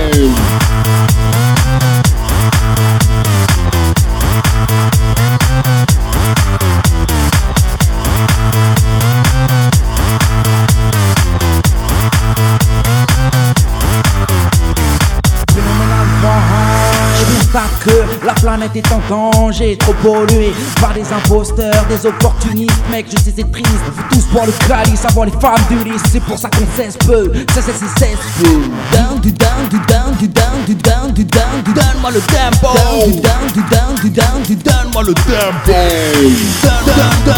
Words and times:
que 17.83 18.05
la 18.25 18.33
planète 18.35 18.71
est 18.75 18.91
en 18.93 19.01
danger, 19.09 19.75
trop 19.77 19.93
polluée 20.01 20.53
par 20.79 20.93
des 20.93 21.05
imposteurs, 21.11 21.85
des 21.89 22.05
opportunistes. 22.07 22.71
Mec, 22.89 23.07
je 23.11 23.21
sais, 23.21 23.33
c'est 23.35 23.51
triste. 23.51 23.69
Vous 23.95 24.03
tous 24.09 24.25
boire 24.31 24.45
le 24.45 24.53
calice 24.69 25.03
avant 25.05 25.25
les 25.25 25.31
femmes 25.31 25.57
du 25.69 25.75
lys. 25.83 25.99
C'est 26.11 26.21
pour 26.21 26.37
ça 26.39 26.49
qu'on 26.49 26.65
cesse 26.77 26.95
peu. 26.97 27.31
Ça, 27.53 27.61
c'est 27.61 27.73
cesse 27.73 28.17
peu. 28.41 28.71
Down, 28.93 29.19
du 29.21 29.31
down, 29.33 29.67
du 29.69 29.77
down, 29.87 30.15
du 30.19 30.27
down, 30.29 30.53
du 30.65 30.75
down, 30.75 31.11
du 31.11 31.25
down, 31.25 31.61
du 31.65 31.73
donne-moi 31.73 32.11
le 32.11 32.21
tempo. 32.21 32.73
Down, 32.73 33.11
du 33.11 33.19
down, 33.19 33.51
du 33.51 33.61
down, 33.61 33.95
du 34.01 34.09
down, 34.11 34.43
du 34.47 34.55
donne-moi 34.55 35.03
le 35.03 35.13
tempo. 35.13 35.31
Down, 35.33 36.73
down, 36.85 36.95
down. 37.25 37.35